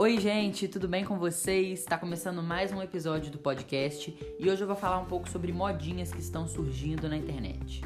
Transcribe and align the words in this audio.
Oi, 0.00 0.18
gente, 0.18 0.66
tudo 0.66 0.88
bem 0.88 1.04
com 1.04 1.18
vocês? 1.18 1.80
Está 1.80 1.98
começando 1.98 2.42
mais 2.42 2.72
um 2.72 2.80
episódio 2.80 3.30
do 3.30 3.36
podcast 3.36 4.16
e 4.38 4.48
hoje 4.48 4.62
eu 4.62 4.66
vou 4.66 4.74
falar 4.74 4.98
um 4.98 5.04
pouco 5.04 5.28
sobre 5.28 5.52
modinhas 5.52 6.10
que 6.10 6.20
estão 6.20 6.48
surgindo 6.48 7.06
na 7.06 7.18
internet. 7.18 7.82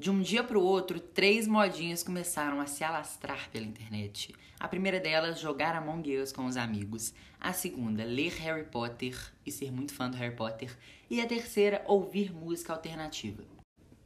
De 0.00 0.10
um 0.10 0.22
dia 0.22 0.42
para 0.42 0.58
o 0.58 0.62
outro, 0.62 0.98
três 0.98 1.46
modinhas 1.46 2.02
começaram 2.02 2.58
a 2.58 2.64
se 2.64 2.82
alastrar 2.82 3.50
pela 3.50 3.66
internet. 3.66 4.34
A 4.58 4.66
primeira 4.66 4.98
delas, 4.98 5.38
jogar 5.38 5.76
Among 5.76 6.16
Us 6.16 6.32
com 6.32 6.46
os 6.46 6.56
amigos. 6.56 7.12
A 7.38 7.52
segunda, 7.52 8.02
ler 8.02 8.32
Harry 8.36 8.64
Potter 8.64 9.14
e 9.44 9.52
ser 9.52 9.70
muito 9.70 9.92
fã 9.92 10.08
do 10.08 10.16
Harry 10.16 10.34
Potter. 10.34 10.74
E 11.10 11.20
a 11.20 11.26
terceira, 11.26 11.84
ouvir 11.86 12.32
música 12.32 12.72
alternativa. 12.72 13.44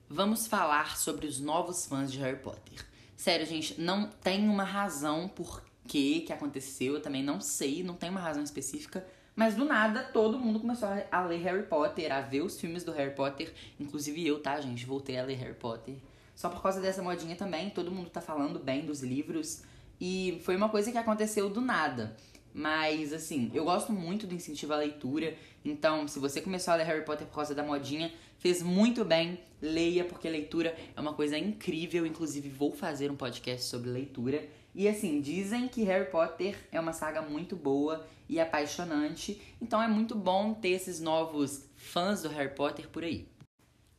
Vamos 0.09 0.49
falar 0.49 0.97
sobre 0.97 1.29
os 1.29 1.39
novos 1.39 1.87
fãs 1.87 2.11
de 2.11 2.19
Harry 2.19 2.41
Potter. 2.41 2.85
Sério, 3.17 3.47
gente, 3.47 3.81
não 3.81 4.09
tem 4.09 4.49
uma 4.49 4.65
razão 4.65 5.29
por 5.29 5.63
que 5.87 6.23
que 6.23 6.33
aconteceu, 6.33 6.95
eu 6.95 7.03
também 7.03 7.23
não 7.23 7.41
sei, 7.41 7.85
não 7.85 7.95
tem 7.95 8.11
uma 8.11 8.19
razão 8.19 8.43
específica, 8.43 9.07
mas 9.37 9.55
do 9.57 9.65
nada, 9.65 10.03
todo 10.05 10.39
mundo 10.39 10.61
começou 10.61 10.89
a 11.11 11.23
ler 11.23 11.39
Harry 11.43 11.65
Potter, 11.65 12.13
a 12.13 12.21
ver 12.21 12.43
os 12.43 12.61
filmes 12.61 12.85
do 12.85 12.93
Harry 12.93 13.15
Potter. 13.15 13.53
Inclusive 13.81 14.25
eu, 14.25 14.41
tá, 14.41 14.61
gente? 14.61 14.87
Voltei 14.87 15.19
a 15.19 15.25
ler 15.25 15.37
Harry 15.37 15.55
Potter. 15.55 15.97
Só 16.35 16.49
por 16.49 16.63
causa 16.63 16.81
dessa 16.81 17.03
modinha 17.03 17.35
também, 17.35 17.71
todo 17.71 17.91
mundo 17.91 18.11
tá 18.11 18.21
falando 18.21 18.59
bem 18.59 18.87
dos 18.87 19.03
livros. 19.03 19.63
E 20.01 20.41
foi 20.45 20.57
uma 20.57 20.69
coisa 20.69 20.93
que 20.93 20.99
aconteceu 20.99 21.49
do 21.51 21.61
nada. 21.61 22.17
Mas, 22.53 23.13
assim, 23.13 23.51
eu 23.53 23.65
gosto 23.65 23.93
muito 23.93 24.27
do 24.29 24.35
incentivo 24.35 24.73
à 24.73 24.77
leitura. 24.77 25.35
Então, 25.65 26.07
se 26.07 26.21
você 26.21 26.41
começou 26.41 26.73
a 26.73 26.77
ler 26.77 26.85
Harry 26.85 27.05
Potter 27.05 27.27
por 27.27 27.35
causa 27.35 27.55
da 27.55 27.65
modinha, 27.65 28.13
fez 28.39 28.63
muito 28.63 29.05
bem. 29.05 29.41
Leia, 29.61 30.05
porque 30.05 30.29
leitura 30.29 30.77
é 30.97 31.01
uma 31.01 31.15
coisa 31.15 31.37
incrível. 31.37 32.07
Inclusive, 32.07 32.49
vou 32.49 32.73
fazer 32.73 33.11
um 33.11 33.17
podcast 33.17 33.67
sobre 33.67 33.91
leitura. 33.91 34.47
E 34.75 34.89
assim, 34.89 35.21
dizem 35.21 35.69
que 35.69 35.85
Harry 35.85 36.11
Potter 36.11 36.57
é 36.73 36.81
uma 36.81 36.93
saga 36.93 37.23
muito 37.23 37.55
boa 37.55 38.05
e 38.29 38.41
apaixonante, 38.41 39.41
então 39.61 39.81
é 39.81 39.87
muito 39.87 40.15
bom 40.15 40.53
ter 40.55 40.71
esses 40.71 41.01
novos 41.01 41.69
fãs 41.77 42.23
do 42.23 42.29
Harry 42.29 42.55
Potter 42.55 42.89
por 42.89 43.05
aí. 43.05 43.29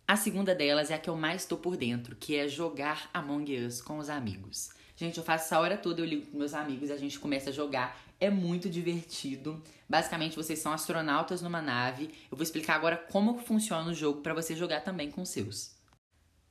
A 0.07 0.17
segunda 0.17 0.53
delas 0.53 0.91
é 0.91 0.95
a 0.95 0.99
que 0.99 1.09
eu 1.09 1.15
mais 1.15 1.43
estou 1.43 1.57
por 1.57 1.77
dentro, 1.77 2.15
que 2.15 2.35
é 2.35 2.47
jogar 2.47 3.09
Among 3.13 3.65
Us 3.65 3.81
com 3.81 3.97
os 3.97 4.09
amigos. 4.09 4.69
Gente, 4.95 5.17
eu 5.17 5.23
faço 5.23 5.45
essa 5.45 5.59
hora 5.59 5.77
toda, 5.77 6.01
eu 6.01 6.05
ligo 6.05 6.27
com 6.27 6.37
meus 6.37 6.53
amigos 6.53 6.89
e 6.89 6.93
a 6.93 6.97
gente 6.97 7.19
começa 7.19 7.49
a 7.49 7.53
jogar. 7.53 7.99
É 8.19 8.29
muito 8.29 8.69
divertido. 8.69 9.61
Basicamente, 9.89 10.35
vocês 10.35 10.59
são 10.59 10.71
astronautas 10.71 11.41
numa 11.41 11.61
nave. 11.61 12.11
Eu 12.31 12.37
vou 12.37 12.43
explicar 12.43 12.75
agora 12.75 12.95
como 12.95 13.39
funciona 13.39 13.89
o 13.89 13.93
jogo 13.93 14.21
para 14.21 14.33
você 14.33 14.55
jogar 14.55 14.81
também 14.81 15.11
com 15.11 15.25
seus. 15.25 15.74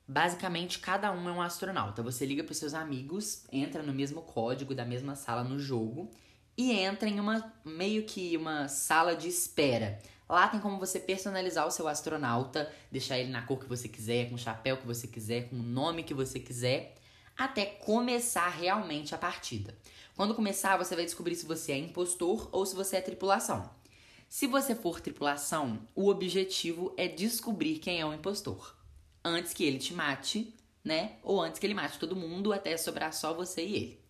Basicamente, 0.06 0.80
cada 0.80 1.10
um 1.12 1.28
é 1.28 1.32
um 1.32 1.40
astronauta. 1.40 2.02
Você 2.02 2.26
liga 2.26 2.44
para 2.44 2.52
seus 2.52 2.74
amigos, 2.74 3.44
entra 3.50 3.82
no 3.82 3.92
mesmo 3.92 4.20
código 4.20 4.74
da 4.74 4.84
mesma 4.84 5.16
sala 5.16 5.42
no 5.42 5.58
jogo 5.58 6.10
e 6.58 6.72
entra 6.72 7.08
em 7.08 7.18
uma 7.18 7.52
meio 7.64 8.04
que 8.04 8.36
uma 8.36 8.68
sala 8.68 9.16
de 9.16 9.28
espera. 9.28 9.98
Lá 10.28 10.46
tem 10.48 10.60
como 10.60 10.78
você 10.78 11.00
personalizar 11.00 11.66
o 11.66 11.70
seu 11.70 11.88
astronauta, 11.88 12.70
deixar 12.92 13.18
ele 13.18 13.30
na 13.30 13.42
cor 13.42 13.58
que 13.58 13.68
você 13.68 13.88
quiser, 13.88 14.28
com 14.28 14.34
o 14.34 14.38
chapéu 14.38 14.76
que 14.76 14.86
você 14.86 15.06
quiser, 15.06 15.48
com 15.48 15.56
o 15.56 15.62
nome 15.62 16.02
que 16.02 16.12
você 16.12 16.38
quiser, 16.38 16.94
até 17.36 17.64
começar 17.64 18.48
realmente 18.48 19.14
a 19.14 19.18
partida. 19.18 19.74
Quando 20.14 20.34
começar, 20.34 20.76
você 20.76 20.94
vai 20.94 21.04
descobrir 21.06 21.34
se 21.34 21.46
você 21.46 21.72
é 21.72 21.78
impostor 21.78 22.48
ou 22.52 22.66
se 22.66 22.76
você 22.76 22.96
é 22.96 23.00
tripulação. 23.00 23.70
Se 24.28 24.46
você 24.46 24.74
for 24.74 25.00
tripulação, 25.00 25.80
o 25.94 26.08
objetivo 26.08 26.92
é 26.96 27.08
descobrir 27.08 27.78
quem 27.78 28.00
é 28.00 28.06
o 28.06 28.12
impostor 28.12 28.83
antes 29.24 29.54
que 29.54 29.64
ele 29.64 29.78
te 29.78 29.94
mate, 29.94 30.54
né? 30.84 31.16
Ou 31.22 31.40
antes 31.40 31.58
que 31.58 31.66
ele 31.66 31.74
mate 31.74 31.98
todo 31.98 32.14
mundo 32.14 32.52
até 32.52 32.76
sobrar 32.76 33.12
só 33.12 33.32
você 33.32 33.64
e 33.64 33.74
ele. 33.74 34.00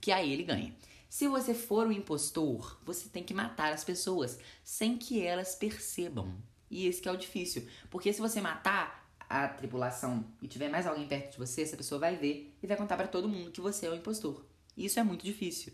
Que 0.00 0.10
aí 0.10 0.32
ele 0.32 0.42
ganha. 0.42 0.74
Se 1.08 1.28
você 1.28 1.54
for 1.54 1.86
o 1.86 1.92
impostor, 1.92 2.80
você 2.84 3.08
tem 3.08 3.22
que 3.22 3.32
matar 3.32 3.72
as 3.72 3.84
pessoas 3.84 4.38
sem 4.64 4.98
que 4.98 5.24
elas 5.24 5.54
percebam. 5.54 6.34
E 6.68 6.88
esse 6.88 7.06
é 7.06 7.12
o 7.12 7.16
difícil. 7.16 7.68
Porque 7.88 8.12
se 8.12 8.20
você 8.20 8.40
matar 8.40 9.08
a 9.28 9.46
tripulação 9.48 10.24
e 10.42 10.48
tiver 10.48 10.68
mais 10.68 10.86
alguém 10.86 11.06
perto 11.06 11.32
de 11.32 11.38
você, 11.38 11.62
essa 11.62 11.76
pessoa 11.76 12.00
vai 12.00 12.16
ver 12.16 12.52
e 12.60 12.66
vai 12.66 12.76
contar 12.76 12.96
para 12.96 13.06
todo 13.06 13.28
mundo 13.28 13.52
que 13.52 13.60
você 13.60 13.86
é 13.86 13.90
o 13.90 13.94
impostor. 13.94 14.44
Isso 14.76 14.98
é 14.98 15.04
muito 15.04 15.24
difícil. 15.24 15.72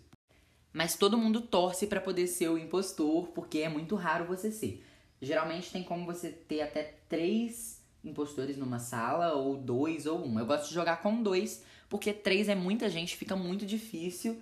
Mas 0.72 0.94
todo 0.94 1.19
mundo 1.19 1.41
torce 1.41 1.87
para 1.87 2.00
poder 2.00 2.27
ser 2.27 2.49
o 2.49 2.59
impostor, 2.59 3.28
porque 3.28 3.61
é 3.61 3.69
muito 3.69 3.97
raro 3.97 4.27
você 4.27 4.53
ser. 4.53 4.84
Geralmente 5.21 5.71
tem 5.71 5.82
como 5.82 6.06
você 6.06 6.31
ter 6.31 6.61
até 6.61 6.99
três 7.09 7.80
impostores 8.05 8.56
numa 8.56 8.78
sala, 8.78 9.34
ou 9.34 9.56
dois, 9.56 10.06
ou 10.06 10.25
um. 10.25 10.38
Eu 10.38 10.47
gosto 10.47 10.69
de 10.69 10.75
jogar 10.75 11.03
com 11.03 11.22
dois, 11.22 11.65
porque 11.88 12.12
três 12.12 12.49
é 12.49 12.55
muita 12.55 12.88
gente, 12.88 13.16
fica 13.16 13.37
muito 13.37 13.66
difícil, 13.66 14.41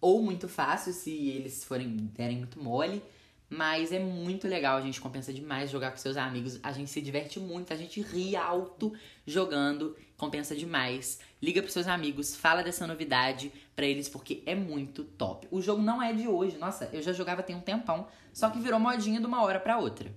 ou 0.00 0.22
muito 0.22 0.48
fácil 0.48 0.92
se 0.92 1.10
eles 1.10 1.64
forem 1.64 1.88
derem 2.14 2.38
muito 2.38 2.62
mole. 2.62 3.02
Mas 3.50 3.92
é 3.92 3.98
muito 3.98 4.46
legal, 4.46 4.76
a 4.76 4.80
gente 4.82 5.00
compensa 5.00 5.32
demais 5.32 5.70
jogar 5.70 5.90
com 5.90 5.96
seus 5.96 6.18
amigos. 6.18 6.60
A 6.62 6.70
gente 6.70 6.90
se 6.90 7.00
diverte 7.00 7.40
muito, 7.40 7.72
a 7.72 7.76
gente 7.76 8.02
ri 8.02 8.36
alto 8.36 8.92
jogando, 9.26 9.96
compensa 10.18 10.54
demais. 10.54 11.18
Liga 11.40 11.62
pros 11.62 11.72
seus 11.72 11.88
amigos, 11.88 12.36
fala 12.36 12.62
dessa 12.62 12.86
novidade 12.86 13.50
para 13.74 13.86
eles 13.86 14.06
porque 14.06 14.42
é 14.44 14.54
muito 14.54 15.02
top. 15.02 15.48
O 15.50 15.62
jogo 15.62 15.80
não 15.80 16.02
é 16.02 16.12
de 16.12 16.28
hoje, 16.28 16.58
nossa, 16.58 16.90
eu 16.92 17.00
já 17.00 17.14
jogava 17.14 17.42
tem 17.42 17.56
um 17.56 17.60
tempão, 17.60 18.06
só 18.34 18.50
que 18.50 18.60
virou 18.60 18.78
modinha 18.78 19.18
de 19.18 19.26
uma 19.26 19.42
hora 19.42 19.58
para 19.58 19.78
outra. 19.78 20.12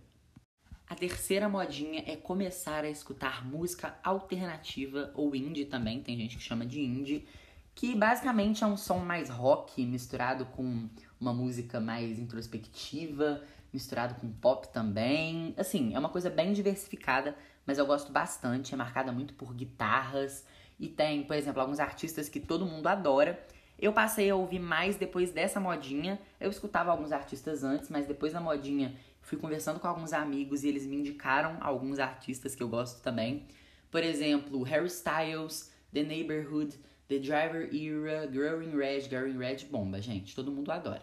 A 0.91 0.95
terceira 0.95 1.47
modinha 1.47 2.03
é 2.05 2.17
começar 2.17 2.83
a 2.83 2.89
escutar 2.89 3.45
música 3.45 3.97
alternativa 4.03 5.09
ou 5.15 5.33
indie 5.33 5.63
também, 5.63 6.01
tem 6.01 6.17
gente 6.17 6.35
que 6.35 6.43
chama 6.43 6.65
de 6.65 6.81
indie, 6.81 7.25
que 7.73 7.95
basicamente 7.95 8.61
é 8.61 8.67
um 8.67 8.75
som 8.75 8.97
mais 8.97 9.29
rock 9.29 9.85
misturado 9.85 10.47
com 10.47 10.89
uma 11.17 11.33
música 11.33 11.79
mais 11.79 12.19
introspectiva, 12.19 13.41
misturado 13.71 14.15
com 14.15 14.29
pop 14.33 14.67
também. 14.73 15.55
Assim, 15.57 15.95
é 15.95 15.97
uma 15.97 16.09
coisa 16.09 16.29
bem 16.29 16.51
diversificada, 16.51 17.37
mas 17.65 17.77
eu 17.77 17.85
gosto 17.85 18.11
bastante, 18.11 18.73
é 18.73 18.77
marcada 18.77 19.13
muito 19.13 19.33
por 19.35 19.53
guitarras 19.53 20.45
e 20.77 20.89
tem, 20.89 21.23
por 21.23 21.37
exemplo, 21.37 21.61
alguns 21.61 21.79
artistas 21.79 22.27
que 22.27 22.41
todo 22.41 22.65
mundo 22.65 22.87
adora. 22.87 23.41
Eu 23.81 23.91
passei 23.91 24.29
a 24.29 24.35
ouvir 24.35 24.59
mais 24.59 24.95
depois 24.95 25.31
dessa 25.31 25.59
modinha. 25.59 26.21
Eu 26.39 26.51
escutava 26.51 26.91
alguns 26.91 27.11
artistas 27.11 27.63
antes, 27.63 27.89
mas 27.89 28.05
depois 28.05 28.31
da 28.31 28.39
modinha 28.39 28.95
fui 29.21 29.39
conversando 29.39 29.79
com 29.79 29.87
alguns 29.87 30.13
amigos 30.13 30.63
e 30.63 30.67
eles 30.67 30.85
me 30.85 30.97
indicaram 30.97 31.57
alguns 31.59 31.97
artistas 31.97 32.53
que 32.53 32.61
eu 32.61 32.69
gosto 32.69 33.01
também. 33.01 33.47
Por 33.89 34.03
exemplo, 34.03 34.61
Harry 34.61 34.85
Styles, 34.85 35.73
The 35.91 36.03
Neighborhood, 36.03 36.77
The 37.07 37.17
Driver 37.17 37.69
Era, 37.73 38.27
Growing 38.27 38.77
Red, 38.77 39.07
Growing 39.09 39.37
Red 39.37 39.65
bomba, 39.69 39.99
gente, 39.99 40.35
todo 40.35 40.51
mundo 40.51 40.71
adora. 40.71 41.01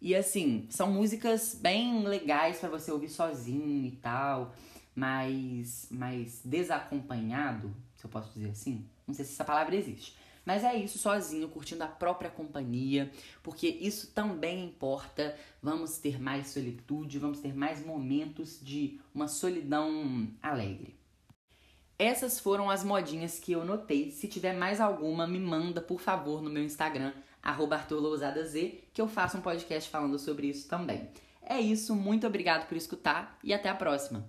E 0.00 0.14
assim, 0.14 0.66
são 0.70 0.90
músicas 0.90 1.58
bem 1.60 2.04
legais 2.04 2.58
para 2.58 2.68
você 2.68 2.92
ouvir 2.92 3.08
sozinho 3.08 3.86
e 3.86 3.90
tal, 3.96 4.54
mas 4.94 5.88
mais 5.90 6.40
desacompanhado, 6.44 7.74
se 7.96 8.06
eu 8.06 8.10
posso 8.10 8.32
dizer 8.32 8.50
assim. 8.50 8.86
Não 9.06 9.12
sei 9.12 9.24
se 9.24 9.32
essa 9.32 9.44
palavra 9.44 9.74
existe. 9.74 10.16
Mas 10.50 10.64
é 10.64 10.74
isso, 10.74 10.98
sozinho, 10.98 11.48
curtindo 11.48 11.84
a 11.84 11.86
própria 11.86 12.28
companhia, 12.28 13.08
porque 13.40 13.68
isso 13.68 14.08
também 14.08 14.64
importa. 14.64 15.36
Vamos 15.62 15.98
ter 15.98 16.20
mais 16.20 16.48
solitude, 16.48 17.20
vamos 17.20 17.38
ter 17.38 17.54
mais 17.54 17.86
momentos 17.86 18.58
de 18.60 18.98
uma 19.14 19.28
solidão 19.28 20.26
alegre. 20.42 20.98
Essas 21.96 22.40
foram 22.40 22.68
as 22.68 22.82
modinhas 22.82 23.38
que 23.38 23.52
eu 23.52 23.64
notei. 23.64 24.10
Se 24.10 24.26
tiver 24.26 24.54
mais 24.54 24.80
alguma, 24.80 25.24
me 25.24 25.38
manda, 25.38 25.80
por 25.80 26.00
favor, 26.00 26.42
no 26.42 26.50
meu 26.50 26.64
Instagram, 26.64 27.12
ArthurLousadaZ, 27.40 28.54
que 28.92 29.00
eu 29.00 29.06
faço 29.06 29.38
um 29.38 29.42
podcast 29.42 29.88
falando 29.88 30.18
sobre 30.18 30.48
isso 30.48 30.68
também. 30.68 31.10
É 31.42 31.60
isso, 31.60 31.94
muito 31.94 32.26
obrigado 32.26 32.66
por 32.66 32.76
escutar 32.76 33.38
e 33.44 33.54
até 33.54 33.68
a 33.68 33.74
próxima! 33.76 34.28